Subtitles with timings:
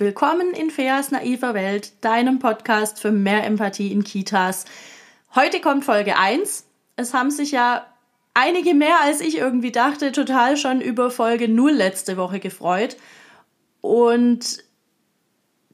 [0.00, 4.64] Willkommen in Feas naiver Welt, deinem Podcast für mehr Empathie in Kitas.
[5.34, 6.66] Heute kommt Folge 1.
[6.94, 7.84] Es haben sich ja
[8.32, 12.96] einige mehr als ich irgendwie dachte, total schon über Folge 0 letzte Woche gefreut.
[13.80, 14.62] Und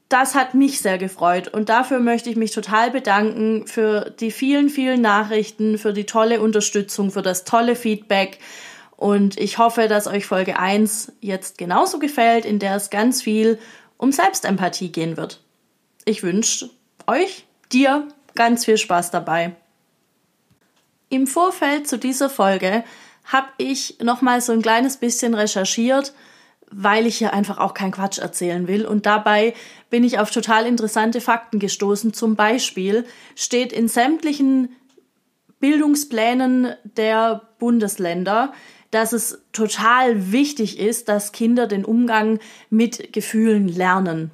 [0.09, 4.69] das hat mich sehr gefreut und dafür möchte ich mich total bedanken für die vielen,
[4.69, 8.39] vielen Nachrichten, für die tolle Unterstützung, für das tolle Feedback.
[8.97, 13.59] Und ich hoffe, dass euch Folge 1 jetzt genauso gefällt, in der es ganz viel
[13.97, 15.41] um Selbstempathie gehen wird.
[16.05, 16.69] Ich wünsche
[17.07, 19.55] euch, dir ganz viel Spaß dabei.
[21.09, 22.83] Im Vorfeld zu dieser Folge
[23.25, 26.13] habe ich noch mal so ein kleines bisschen recherchiert,
[26.71, 28.85] weil ich hier einfach auch keinen Quatsch erzählen will.
[28.85, 29.53] Und dabei
[29.89, 32.13] bin ich auf total interessante Fakten gestoßen.
[32.13, 34.75] Zum Beispiel steht in sämtlichen
[35.59, 38.53] Bildungsplänen der Bundesländer,
[38.91, 44.31] dass es total wichtig ist, dass Kinder den Umgang mit Gefühlen lernen.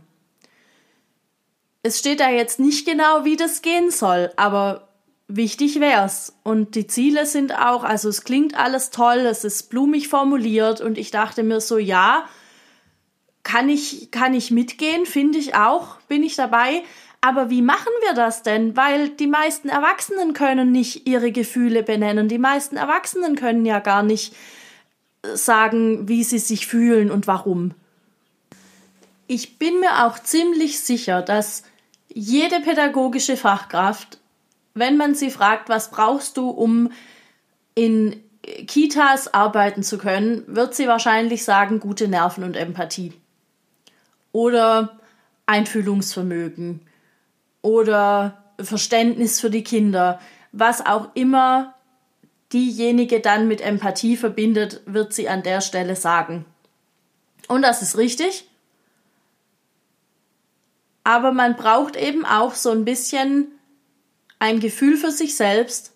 [1.83, 4.89] Es steht da jetzt nicht genau, wie das gehen soll, aber
[5.27, 6.33] wichtig wär's.
[6.43, 10.97] Und die Ziele sind auch, also es klingt alles toll, es ist blumig formuliert und
[10.97, 12.25] ich dachte mir so, ja,
[13.43, 16.83] kann ich, kann ich mitgehen, finde ich auch, bin ich dabei.
[17.21, 18.75] Aber wie machen wir das denn?
[18.75, 22.27] Weil die meisten Erwachsenen können nicht ihre Gefühle benennen.
[22.27, 24.35] Die meisten Erwachsenen können ja gar nicht
[25.33, 27.75] sagen, wie sie sich fühlen und warum.
[29.27, 31.63] Ich bin mir auch ziemlich sicher, dass
[32.09, 34.17] jede pädagogische Fachkraft
[34.73, 36.91] wenn man sie fragt, was brauchst du, um
[37.75, 38.21] in
[38.67, 43.13] Kitas arbeiten zu können, wird sie wahrscheinlich sagen, gute Nerven und Empathie.
[44.31, 44.97] Oder
[45.45, 46.81] Einfühlungsvermögen.
[47.61, 50.19] Oder Verständnis für die Kinder.
[50.51, 51.75] Was auch immer
[52.53, 56.45] diejenige dann mit Empathie verbindet, wird sie an der Stelle sagen.
[57.47, 58.47] Und das ist richtig.
[61.03, 63.47] Aber man braucht eben auch so ein bisschen
[64.39, 65.93] ein Gefühl für sich selbst,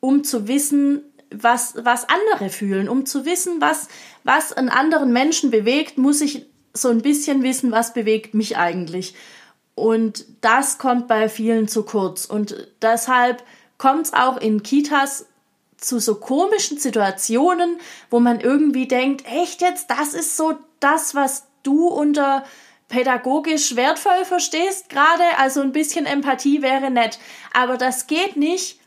[0.00, 3.88] um zu wissen, was, was andere fühlen, um zu wissen, was,
[4.24, 9.14] was einen anderen Menschen bewegt, muss ich so ein bisschen wissen, was bewegt mich eigentlich.
[9.76, 12.24] Und das kommt bei vielen zu kurz.
[12.24, 13.44] Und deshalb
[13.78, 15.26] kommt es auch in Kitas
[15.76, 17.78] zu so komischen Situationen,
[18.10, 22.44] wo man irgendwie denkt, echt jetzt, das ist so das, was du unter
[22.88, 27.18] pädagogisch wertvoll verstehst gerade, also ein bisschen Empathie wäre nett.
[27.52, 28.80] Aber das geht nicht,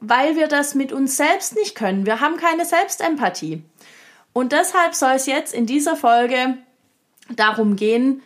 [0.00, 2.06] weil wir das mit uns selbst nicht können.
[2.06, 3.62] Wir haben keine Selbstempathie.
[4.32, 6.58] Und deshalb soll es jetzt in dieser Folge
[7.34, 8.22] darum gehen,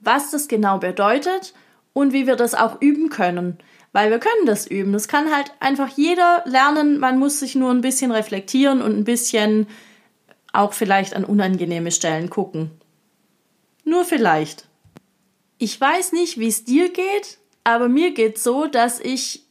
[0.00, 1.54] was das genau bedeutet
[1.92, 3.58] und wie wir das auch üben können.
[3.92, 4.92] Weil wir können das üben.
[4.92, 6.98] Das kann halt einfach jeder lernen.
[6.98, 9.66] Man muss sich nur ein bisschen reflektieren und ein bisschen
[10.52, 12.70] auch vielleicht an unangenehme Stellen gucken.
[13.84, 14.68] Nur vielleicht.
[15.58, 19.44] Ich weiß nicht, wie es dir geht, aber mir geht so, dass ich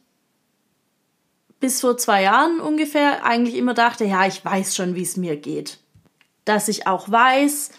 [1.60, 5.36] bis vor zwei Jahren ungefähr eigentlich immer dachte, ja, ich weiß schon, wie es mir
[5.36, 5.78] geht.
[6.44, 7.70] Dass ich auch weiß,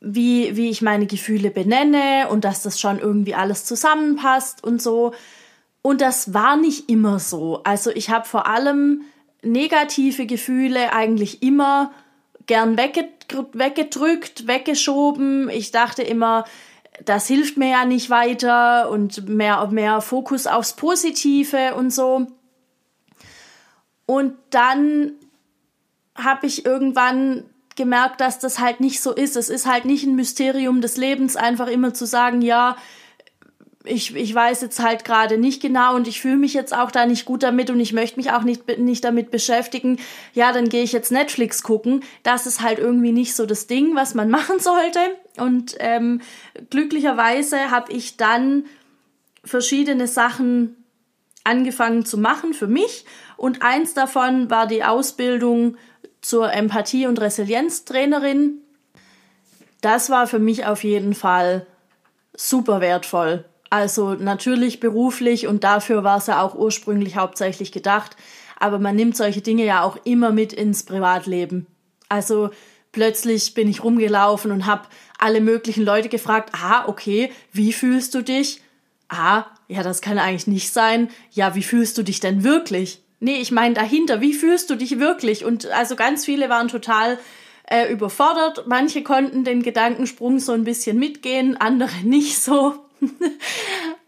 [0.00, 5.12] wie, wie ich meine Gefühle benenne und dass das schon irgendwie alles zusammenpasst und so.
[5.82, 7.62] Und das war nicht immer so.
[7.64, 9.02] Also ich habe vor allem
[9.42, 11.92] negative Gefühle eigentlich immer
[12.46, 15.48] gern weggedrückt, weggeschoben.
[15.50, 16.44] Ich dachte immer,
[17.04, 22.26] das hilft mir ja nicht weiter und mehr, mehr Fokus aufs Positive und so.
[24.06, 25.12] Und dann
[26.16, 27.44] habe ich irgendwann
[27.80, 29.36] gemerkt, dass das halt nicht so ist.
[29.36, 32.76] Es ist halt nicht ein Mysterium des Lebens, einfach immer zu sagen, ja,
[33.84, 37.06] ich, ich weiß jetzt halt gerade nicht genau und ich fühle mich jetzt auch da
[37.06, 39.98] nicht gut damit und ich möchte mich auch nicht, nicht damit beschäftigen,
[40.34, 42.04] ja, dann gehe ich jetzt Netflix gucken.
[42.22, 45.00] Das ist halt irgendwie nicht so das Ding, was man machen sollte.
[45.38, 46.20] Und ähm,
[46.68, 48.66] glücklicherweise habe ich dann
[49.42, 50.76] verschiedene Sachen
[51.44, 53.06] angefangen zu machen für mich
[53.38, 55.78] und eins davon war die Ausbildung
[56.20, 58.58] zur Empathie- und Resilienztrainerin.
[59.80, 61.66] Das war für mich auf jeden Fall
[62.34, 68.16] super wertvoll also natürlich beruflich und dafür war es ja auch ursprünglich hauptsächlich gedacht.
[68.58, 71.66] Aber man nimmt solche Dinge ja auch immer mit ins Privatleben.
[72.08, 72.50] Also
[72.92, 74.88] plötzlich bin ich rumgelaufen und habe
[75.18, 78.60] alle möglichen Leute gefragt, ah, okay, wie fühlst du dich?
[79.08, 81.08] Ah, ja, das kann eigentlich nicht sein.
[81.30, 83.02] Ja, wie fühlst du dich denn wirklich?
[83.20, 85.44] Nee, ich meine dahinter, wie fühlst du dich wirklich?
[85.44, 87.18] Und also ganz viele waren total
[87.70, 88.64] äh, überfordert.
[88.66, 92.74] Manche konnten den Gedankensprung so ein bisschen mitgehen, andere nicht so.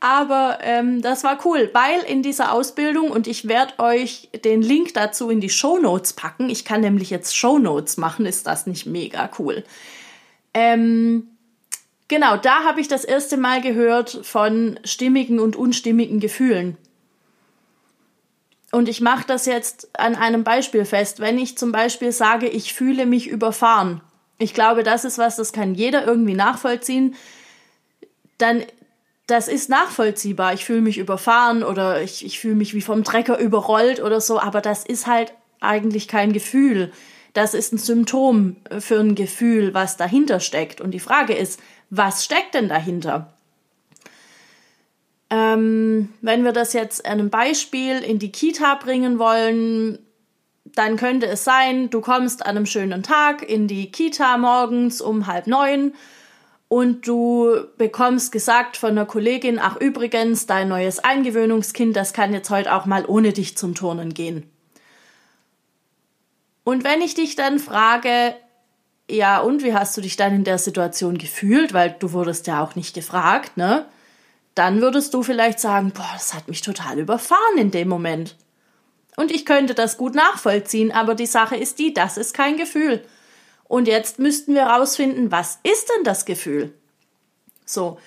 [0.01, 4.95] Aber ähm, das war cool, weil in dieser Ausbildung, und ich werde euch den Link
[4.95, 8.67] dazu in die Show Notes packen, ich kann nämlich jetzt Show Notes machen, ist das
[8.67, 9.63] nicht mega cool.
[10.55, 11.29] Ähm,
[12.09, 16.77] genau, da habe ich das erste Mal gehört von stimmigen und unstimmigen Gefühlen.
[18.73, 21.21] Und ich mache das jetzt an einem Beispiel fest.
[21.21, 24.01] Wenn ich zum Beispiel sage, ich fühle mich überfahren,
[24.39, 27.15] ich glaube, das ist was, das kann jeder irgendwie nachvollziehen,
[28.39, 28.65] dann
[29.27, 30.53] das ist nachvollziehbar.
[30.53, 34.41] Ich fühle mich überfahren oder ich, ich fühle mich wie vom Trecker überrollt oder so,
[34.41, 36.93] aber das ist halt eigentlich kein Gefühl.
[37.35, 40.81] Das ist ein Symptom für ein Gefühl, was dahinter steckt.
[40.81, 43.32] Und die Frage ist, was steckt denn dahinter?
[45.33, 49.99] Ähm, wenn wir das jetzt einem Beispiel in die Kita bringen wollen,
[50.75, 55.27] dann könnte es sein, du kommst an einem schönen Tag in die Kita morgens um
[55.27, 55.95] halb neun
[56.69, 62.51] und du bekommst gesagt von einer Kollegin, ach übrigens, dein neues Eingewöhnungskind, das kann jetzt
[62.51, 64.51] heute auch mal ohne dich zum Turnen gehen.
[66.63, 68.35] Und wenn ich dich dann frage,
[69.11, 72.63] ja, und wie hast du dich dann in der Situation gefühlt, weil du wurdest ja
[72.63, 73.87] auch nicht gefragt, ne?
[74.55, 78.37] Dann würdest du vielleicht sagen, boah, das hat mich total überfahren in dem Moment.
[79.17, 83.05] Und ich könnte das gut nachvollziehen, aber die Sache ist die, das ist kein Gefühl.
[83.65, 86.73] Und jetzt müssten wir rausfinden, was ist denn das Gefühl?
[87.65, 87.99] So.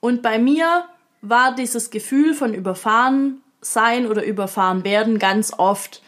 [0.00, 0.86] Und bei mir
[1.22, 6.02] war dieses Gefühl von überfahren sein oder überfahren werden ganz oft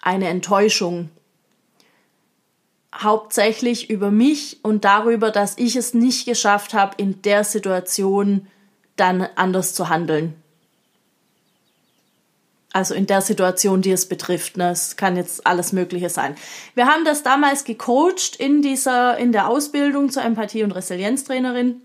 [0.00, 1.10] eine Enttäuschung.
[2.94, 8.46] Hauptsächlich über mich und darüber, dass ich es nicht geschafft habe, in der Situation
[8.96, 10.34] dann anders zu handeln.
[12.72, 14.56] Also in der Situation, die es betrifft.
[14.56, 14.70] Ne?
[14.70, 16.34] Es kann jetzt alles Mögliche sein.
[16.74, 21.80] Wir haben das damals gecoacht in dieser, in der Ausbildung zur Empathie- und Resilienztrainerin.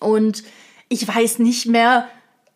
[0.00, 0.44] Und
[0.88, 2.08] ich weiß nicht mehr,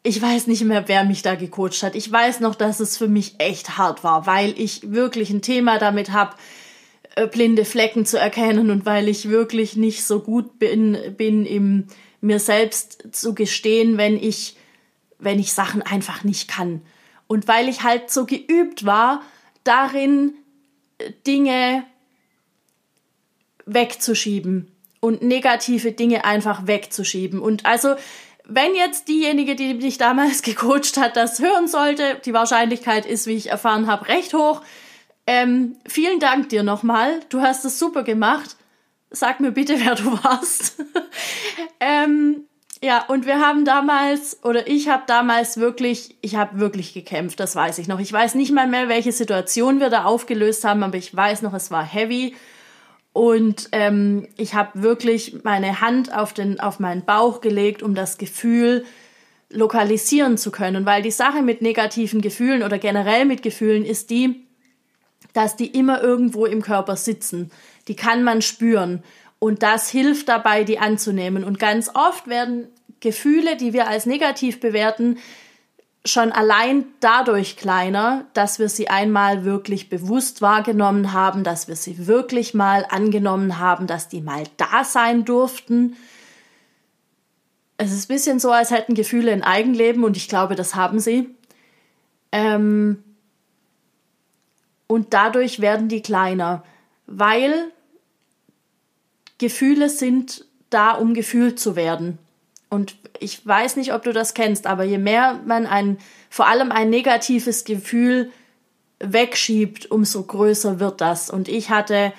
[0.03, 1.95] ich weiß nicht mehr, wer mich da gecoacht hat.
[1.95, 5.79] Ich weiß noch, dass es für mich echt hart war, weil ich wirklich ein Thema
[5.79, 6.37] damit habe,
[7.17, 11.87] äh, blinde Flecken zu erkennen und weil ich wirklich nicht so gut bin, bin im
[12.23, 14.57] mir selbst zu gestehen, wenn ich,
[15.19, 16.81] wenn ich Sachen einfach nicht kann.
[17.27, 19.23] Und weil ich halt so geübt war,
[19.65, 20.35] darin
[21.27, 21.85] Dinge
[23.67, 24.71] wegzuschieben
[25.01, 27.41] und negative Dinge einfach wegzuschieben.
[27.41, 27.97] Und also,
[28.45, 33.37] wenn jetzt diejenige, die mich damals gecoacht hat, das hören sollte, die Wahrscheinlichkeit ist, wie
[33.37, 34.63] ich erfahren habe, recht hoch.
[35.27, 37.21] Ähm, vielen Dank dir nochmal.
[37.31, 38.57] Du hast es super gemacht.
[39.13, 40.83] Sag mir bitte, wer du warst.
[41.81, 42.45] ähm,
[42.83, 47.55] ja, und wir haben damals, oder ich habe damals wirklich, ich habe wirklich gekämpft, das
[47.55, 48.01] weiß ich noch.
[48.01, 51.53] Ich weiß nicht mal mehr, welche Situation wir da aufgelöst haben, aber ich weiß noch,
[51.53, 52.35] es war heavy.
[53.13, 58.17] Und ähm, ich habe wirklich meine Hand auf, den, auf meinen Bauch gelegt, um das
[58.19, 58.85] Gefühl
[59.51, 60.87] lokalisieren zu können.
[60.87, 64.47] Weil die Sache mit negativen Gefühlen oder generell mit Gefühlen ist die,
[65.35, 67.51] dass die immer irgendwo im Körper sitzen
[67.89, 69.03] die kann man spüren.
[69.39, 71.45] Und das hilft dabei, die anzunehmen.
[71.45, 72.69] Und ganz oft werden
[73.01, 75.19] Gefühle, die wir als negativ bewerten,
[76.05, 82.07] schon allein dadurch kleiner, dass wir sie einmal wirklich bewusst wahrgenommen haben, dass wir sie
[82.07, 85.97] wirklich mal angenommen haben, dass die mal da sein durften.
[87.79, 90.99] Es ist ein bisschen so, als hätten Gefühle ein Eigenleben und ich glaube, das haben
[90.99, 91.29] sie.
[92.33, 93.03] Ähm
[94.89, 96.63] und dadurch werden die kleiner
[97.07, 97.71] weil
[99.43, 102.19] Gefühle sind da, um gefühlt zu werden.
[102.71, 105.99] Und ich weiß nicht, ob du das kennst, aber je mehr man ein,
[106.31, 108.31] vor allem ein negatives Gefühl
[109.01, 111.29] wegschiebt, umso größer wird das.
[111.29, 112.13] Und ich hatte,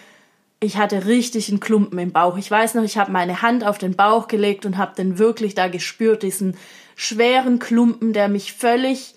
[0.60, 2.38] ich hatte richtig einen Klumpen im Bauch.
[2.38, 5.56] Ich weiß noch, ich habe meine Hand auf den Bauch gelegt und habe den wirklich
[5.56, 6.58] da gespürt, diesen
[6.98, 9.16] schweren Klumpen, der mich völlig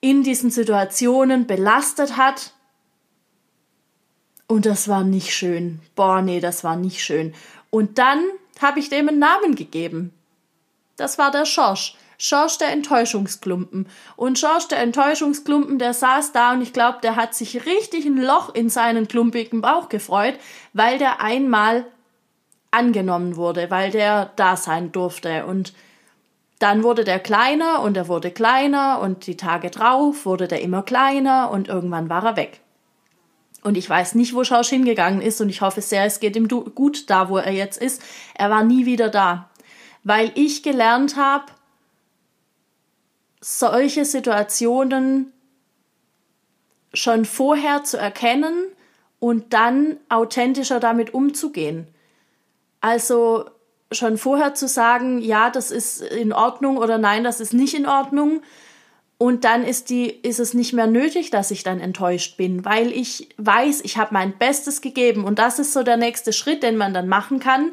[0.00, 2.54] in diesen Situationen belastet hat
[4.50, 5.78] und das war nicht schön.
[5.94, 7.34] Boah, nee, das war nicht schön.
[7.70, 8.20] Und dann
[8.60, 10.12] habe ich dem einen Namen gegeben.
[10.96, 11.96] Das war der Schorsch.
[12.18, 13.86] Schorsch der Enttäuschungsklumpen.
[14.16, 18.20] Und Schorsch der Enttäuschungsklumpen, der saß da und ich glaube, der hat sich richtig ein
[18.20, 20.34] Loch in seinen klumpigen Bauch gefreut,
[20.72, 21.86] weil der einmal
[22.72, 25.46] angenommen wurde, weil der da sein durfte.
[25.46, 25.74] Und
[26.58, 30.82] dann wurde der kleiner und er wurde kleiner und die Tage drauf wurde der immer
[30.82, 32.60] kleiner und irgendwann war er weg.
[33.62, 36.48] Und ich weiß nicht, wo Schausch hingegangen ist und ich hoffe sehr, es geht ihm
[36.48, 38.02] gut da, wo er jetzt ist.
[38.34, 39.50] Er war nie wieder da,
[40.02, 41.46] weil ich gelernt habe,
[43.40, 45.32] solche Situationen
[46.94, 48.66] schon vorher zu erkennen
[49.18, 51.86] und dann authentischer damit umzugehen.
[52.80, 53.44] Also
[53.92, 57.86] schon vorher zu sagen, ja, das ist in Ordnung oder nein, das ist nicht in
[57.86, 58.42] Ordnung
[59.22, 62.90] Und dann ist, die, ist es nicht mehr nötig, dass ich dann enttäuscht bin, weil
[62.90, 65.24] ich weiß, ich habe mein Bestes gegeben.
[65.24, 67.72] Und das ist so der nächste Schritt, den man dann machen kann,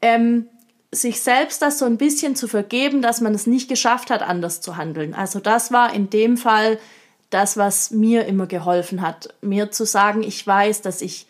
[0.00, 0.48] ähm,
[0.90, 4.60] sich selbst das so ein bisschen zu vergeben, dass man es nicht geschafft hat, anders
[4.60, 5.14] zu handeln.
[5.14, 6.80] Also das war in dem Fall
[7.30, 11.28] das, was mir immer geholfen hat, mir zu sagen, ich weiß, dass ich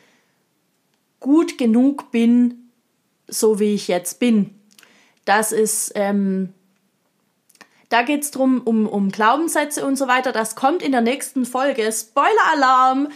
[1.21, 2.71] gut genug bin,
[3.29, 4.55] so wie ich jetzt bin.
[5.27, 6.55] Das ist ähm,
[7.93, 10.33] da geht es darum, um, um Glaubenssätze und so weiter.
[10.33, 11.91] Das kommt in der nächsten Folge.
[11.93, 13.09] Spoiler-Alarm!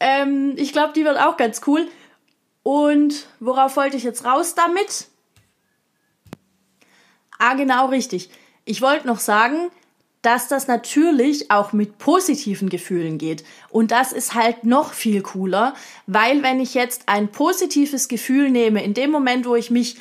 [0.00, 1.86] Ähm, ich glaube, die wird auch ganz cool.
[2.62, 5.08] Und worauf wollte ich jetzt raus damit?
[7.38, 8.30] Ah, genau richtig.
[8.64, 9.70] Ich wollte noch sagen,
[10.22, 13.44] dass das natürlich auch mit positiven Gefühlen geht.
[13.70, 15.74] Und das ist halt noch viel cooler,
[16.06, 19.96] weil wenn ich jetzt ein positives Gefühl nehme, in dem Moment, wo ich mich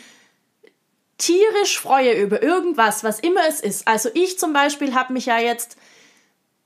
[1.17, 3.87] tierisch freue über irgendwas, was immer es ist.
[3.87, 5.77] Also ich zum Beispiel habe mich ja jetzt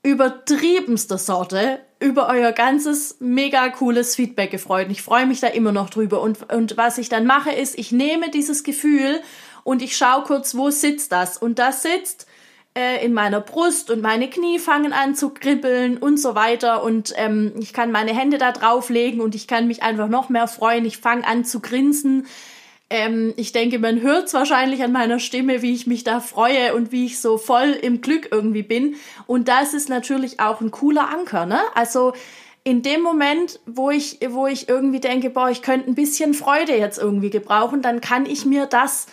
[0.02, 4.88] übertriebenster Sorte über euer ganzes mega cooles Feedback gefreut.
[4.90, 6.20] Ich freue mich da immer noch drüber.
[6.20, 9.20] Und, und was ich dann mache, ist, ich nehme dieses Gefühl
[9.62, 11.38] und ich schaue kurz, wo sitzt das?
[11.38, 12.26] Und das sitzt
[12.74, 16.82] äh, in meiner Brust und meine Knie fangen an zu kribbeln und so weiter.
[16.82, 20.48] Und ähm, ich kann meine Hände da drauflegen und ich kann mich einfach noch mehr
[20.48, 20.84] freuen.
[20.84, 22.26] Ich fange an zu grinsen.
[22.92, 26.74] Ähm, ich denke, man hört es wahrscheinlich an meiner Stimme, wie ich mich da freue
[26.74, 28.96] und wie ich so voll im Glück irgendwie bin.
[29.26, 31.58] Und das ist natürlich auch ein cooler Anker, ne?
[31.74, 32.12] Also
[32.64, 36.76] in dem Moment, wo ich, wo ich irgendwie denke, boah, ich könnte ein bisschen Freude
[36.76, 39.06] jetzt irgendwie gebrauchen, dann kann ich mir das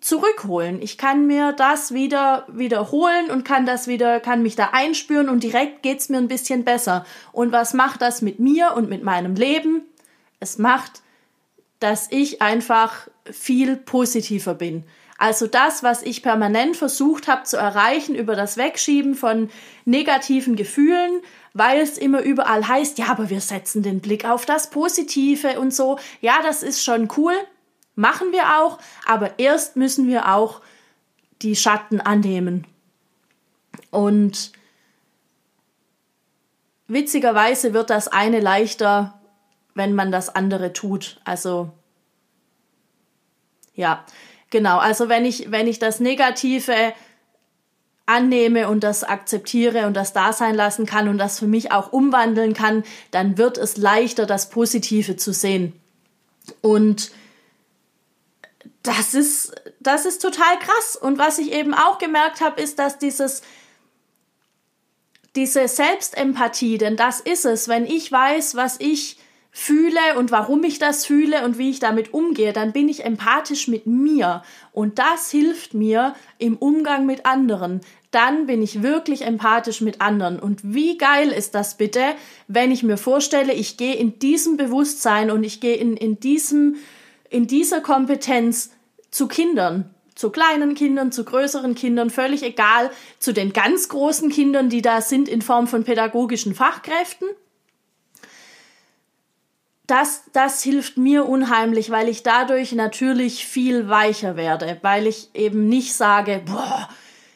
[0.00, 0.82] zurückholen.
[0.82, 5.44] Ich kann mir das wieder wiederholen und kann das wieder, kann mich da einspüren und
[5.44, 7.06] direkt geht's mir ein bisschen besser.
[7.30, 9.82] Und was macht das mit mir und mit meinem Leben?
[10.40, 11.02] Es macht
[11.80, 14.84] dass ich einfach viel positiver bin.
[15.18, 19.48] Also das, was ich permanent versucht habe zu erreichen über das Wegschieben von
[19.86, 21.22] negativen Gefühlen,
[21.54, 25.72] weil es immer überall heißt, ja, aber wir setzen den Blick auf das Positive und
[25.72, 25.98] so.
[26.20, 27.34] Ja, das ist schon cool,
[27.94, 30.60] machen wir auch, aber erst müssen wir auch
[31.40, 32.66] die Schatten annehmen.
[33.90, 34.52] Und
[36.88, 39.18] witzigerweise wird das eine leichter,
[39.76, 41.20] wenn man das andere tut.
[41.24, 41.70] Also
[43.74, 44.04] ja,
[44.50, 44.78] genau.
[44.78, 46.94] Also wenn ich, wenn ich das Negative
[48.06, 51.92] annehme und das akzeptiere und das da sein lassen kann und das für mich auch
[51.92, 55.74] umwandeln kann, dann wird es leichter, das Positive zu sehen.
[56.62, 57.10] Und
[58.82, 60.96] das ist, das ist total krass.
[60.96, 63.42] Und was ich eben auch gemerkt habe, ist, dass dieses,
[65.34, 69.18] diese Selbstempathie, denn das ist es, wenn ich weiß, was ich
[69.58, 73.68] fühle und warum ich das fühle und wie ich damit umgehe, dann bin ich empathisch
[73.68, 74.42] mit mir.
[74.70, 77.80] Und das hilft mir im Umgang mit anderen.
[78.10, 80.38] Dann bin ich wirklich empathisch mit anderen.
[80.38, 82.02] Und wie geil ist das bitte,
[82.48, 86.76] wenn ich mir vorstelle, ich gehe in diesem Bewusstsein und ich gehe in, in, diesem,
[87.30, 88.72] in dieser Kompetenz
[89.10, 94.70] zu Kindern zu kleinen Kindern, zu größeren Kindern, völlig egal, zu den ganz großen Kindern,
[94.70, 97.28] die da sind in Form von pädagogischen Fachkräften
[99.86, 105.68] das, das hilft mir unheimlich, weil ich dadurch natürlich viel weicher werde, weil ich eben
[105.68, 106.88] nicht sage, boah,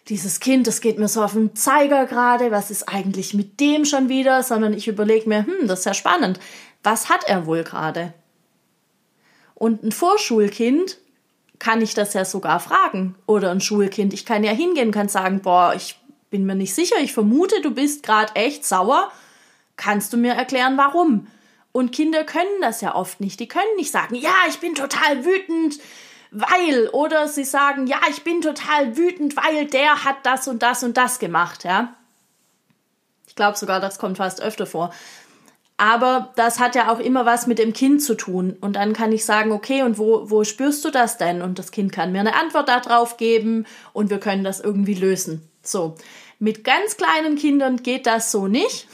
[0.09, 3.85] dieses Kind, das geht mir so auf den Zeiger gerade, was ist eigentlich mit dem
[3.85, 6.41] schon wieder, sondern ich überlege mir, hm, das ist ja spannend,
[6.83, 8.13] was hat er wohl gerade?
[9.55, 10.99] Und ein Vorschulkind
[11.59, 13.15] kann ich das ja sogar fragen.
[13.27, 16.97] Oder ein Schulkind, ich kann ja hingehen, kann sagen, boah, ich bin mir nicht sicher,
[17.01, 19.13] ich vermute, du bist gerade echt sauer.
[19.77, 21.27] Kannst du mir erklären, warum?
[21.73, 23.39] Und Kinder können das ja oft nicht.
[23.41, 25.79] Die können nicht sagen, ja, ich bin total wütend,
[26.31, 30.83] weil, oder sie sagen, ja, ich bin total wütend, weil der hat das und das
[30.83, 31.95] und das gemacht, ja.
[33.27, 34.93] Ich glaube sogar, das kommt fast öfter vor.
[35.77, 38.55] Aber das hat ja auch immer was mit dem Kind zu tun.
[38.61, 41.41] Und dann kann ich sagen, okay, und wo, wo spürst du das denn?
[41.41, 45.49] Und das Kind kann mir eine Antwort darauf geben und wir können das irgendwie lösen.
[45.63, 45.95] So.
[46.39, 48.89] Mit ganz kleinen Kindern geht das so nicht.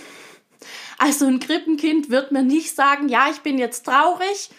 [0.99, 4.50] Also ein Krippenkind wird mir nicht sagen, ja, ich bin jetzt traurig,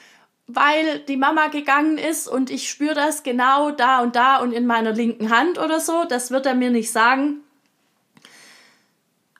[0.46, 4.66] weil die Mama gegangen ist und ich spüre das genau da und da und in
[4.66, 6.06] meiner linken Hand oder so.
[6.08, 7.42] Das wird er mir nicht sagen.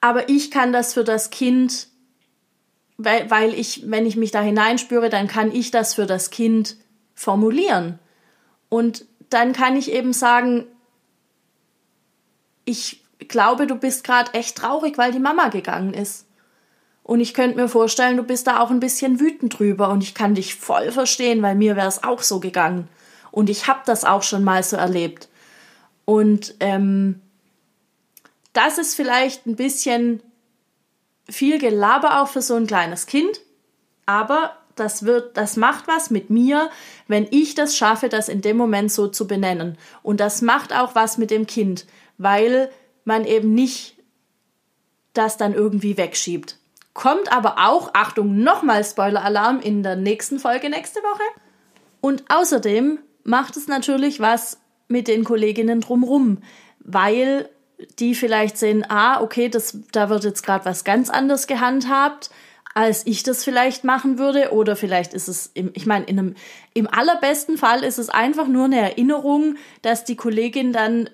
[0.00, 1.88] Aber ich kann das für das Kind,
[2.98, 6.76] weil, weil ich, wenn ich mich da hineinspüre, dann kann ich das für das Kind
[7.14, 7.98] formulieren.
[8.68, 10.66] Und dann kann ich eben sagen,
[12.64, 16.27] ich glaube, du bist gerade echt traurig, weil die Mama gegangen ist.
[17.08, 20.12] Und ich könnte mir vorstellen, du bist da auch ein bisschen wütend drüber und ich
[20.12, 22.86] kann dich voll verstehen, weil mir wäre es auch so gegangen.
[23.30, 25.30] Und ich habe das auch schon mal so erlebt.
[26.04, 27.22] Und ähm,
[28.52, 30.22] das ist vielleicht ein bisschen
[31.30, 33.40] viel Gelaber auch für so ein kleines Kind,
[34.04, 36.68] aber das wird, das macht was mit mir,
[37.06, 39.78] wenn ich das schaffe, das in dem Moment so zu benennen.
[40.02, 41.86] Und das macht auch was mit dem Kind,
[42.18, 42.70] weil
[43.06, 43.96] man eben nicht
[45.14, 46.57] das dann irgendwie wegschiebt.
[46.98, 51.22] Kommt aber auch, Achtung, nochmal Spoiler-Alarm in der nächsten Folge nächste Woche.
[52.00, 56.38] Und außerdem macht es natürlich was mit den Kolleginnen drumrum,
[56.80, 57.48] weil
[58.00, 62.30] die vielleicht sehen, ah, okay, das, da wird jetzt gerade was ganz anderes gehandhabt,
[62.74, 64.50] als ich das vielleicht machen würde.
[64.50, 66.34] Oder vielleicht ist es, im, ich meine,
[66.74, 71.08] im allerbesten Fall ist es einfach nur eine Erinnerung, dass die Kollegin dann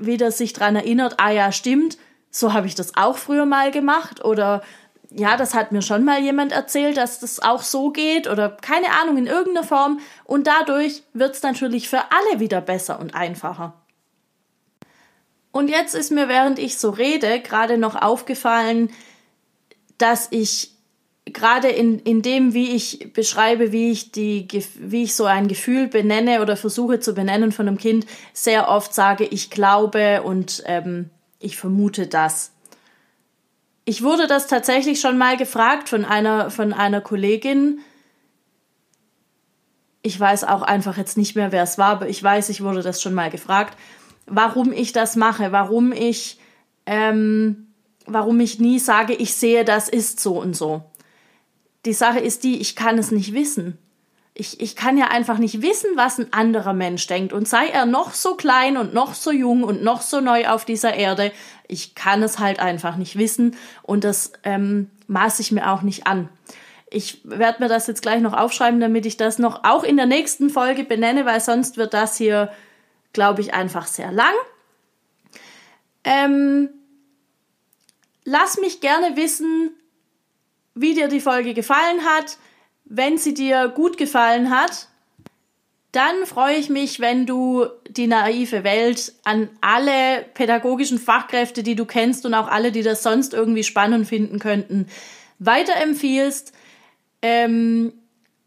[0.00, 1.98] wieder sich dran erinnert, ah ja, stimmt,
[2.30, 4.24] so habe ich das auch früher mal gemacht.
[4.24, 4.62] Oder
[5.18, 8.28] ja, das hat mir schon mal jemand erzählt, dass das auch so geht.
[8.28, 10.00] Oder keine Ahnung, in irgendeiner Form.
[10.24, 13.72] Und dadurch wird es natürlich für alle wieder besser und einfacher.
[15.52, 18.90] Und jetzt ist mir, während ich so rede, gerade noch aufgefallen,
[19.96, 20.72] dass ich
[21.24, 25.88] gerade in, in dem, wie ich beschreibe, wie ich, die, wie ich so ein Gefühl
[25.88, 31.08] benenne oder versuche zu benennen von einem Kind, sehr oft sage, ich glaube und ähm,
[31.40, 32.52] ich vermute das.
[33.86, 37.80] Ich wurde das tatsächlich schon mal gefragt von einer, von einer Kollegin.
[40.02, 42.82] Ich weiß auch einfach jetzt nicht mehr, wer es war, aber ich weiß, ich wurde
[42.82, 43.78] das schon mal gefragt
[44.26, 46.38] warum ich das mache, warum ich,
[46.84, 47.68] ähm,
[48.06, 50.82] warum ich nie sage, ich sehe, das ist so und so.
[51.84, 53.78] Die Sache ist die, ich kann es nicht wissen.
[54.38, 57.32] Ich, ich kann ja einfach nicht wissen, was ein anderer Mensch denkt.
[57.32, 60.64] Und sei er noch so klein und noch so jung und noch so neu auf
[60.64, 61.32] dieser Erde,
[61.68, 63.56] ich kann es halt einfach nicht wissen.
[63.82, 66.28] Und das ähm, maße ich mir auch nicht an.
[66.90, 70.06] Ich werde mir das jetzt gleich noch aufschreiben, damit ich das noch auch in der
[70.06, 72.50] nächsten Folge benenne, weil sonst wird das hier
[73.16, 74.34] glaube ich, einfach sehr lang.
[76.04, 76.68] Ähm,
[78.24, 79.70] lass mich gerne wissen,
[80.74, 82.36] wie dir die Folge gefallen hat.
[82.88, 84.88] Wenn sie dir gut gefallen hat,
[85.92, 91.84] dann freue ich mich, wenn du die naive Welt an alle pädagogischen Fachkräfte, die du
[91.84, 94.86] kennst und auch alle, die das sonst irgendwie spannend finden könnten,
[95.38, 96.52] weiterempfiehlst.
[97.22, 97.92] Ähm,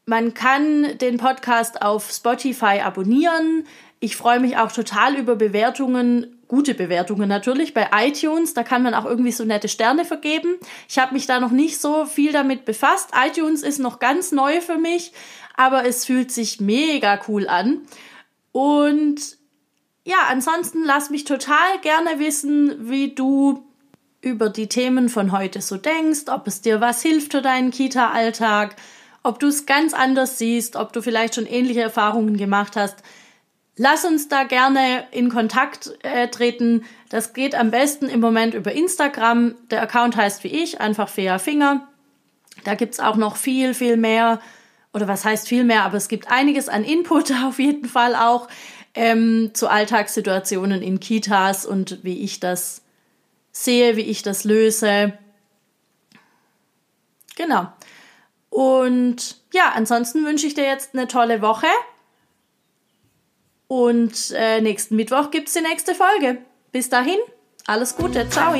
[0.05, 3.65] man kann den Podcast auf Spotify abonnieren.
[3.99, 8.53] Ich freue mich auch total über Bewertungen, gute Bewertungen natürlich bei iTunes.
[8.53, 10.55] Da kann man auch irgendwie so nette Sterne vergeben.
[10.89, 13.11] Ich habe mich da noch nicht so viel damit befasst.
[13.15, 15.13] iTunes ist noch ganz neu für mich,
[15.55, 17.83] aber es fühlt sich mega cool an.
[18.51, 19.37] Und
[20.03, 23.63] ja, ansonsten lass mich total gerne wissen, wie du
[24.21, 28.75] über die Themen von heute so denkst, ob es dir was hilft für deinen Kita-Alltag,
[29.21, 33.03] ob du es ganz anders siehst, ob du vielleicht schon ähnliche Erfahrungen gemacht hast.
[33.81, 36.83] Lass uns da gerne in Kontakt äh, treten.
[37.07, 39.55] Das geht am besten im Moment über Instagram.
[39.71, 41.87] Der Account heißt wie ich, einfach Fea Finger.
[42.65, 44.41] Da gibt's auch noch viel, viel mehr.
[44.93, 48.49] Oder was heißt viel mehr, aber es gibt einiges an Input auf jeden Fall auch
[48.95, 52.81] ähm, zu Alltagssituationen in Kitas und wie ich das
[53.53, 55.13] sehe, wie ich das löse.
[57.37, 57.71] Genau.
[58.49, 61.67] Und ja, ansonsten wünsche ich dir jetzt eine tolle Woche.
[63.69, 66.39] Und äh, nächsten Mittwoch gibt es die nächste Folge.
[66.71, 67.19] Bis dahin,
[67.67, 68.55] alles Gute, ciao.